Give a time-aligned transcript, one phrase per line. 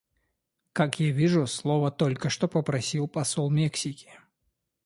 [0.73, 4.09] Как я вижу, слова только что попросил посол Мексики.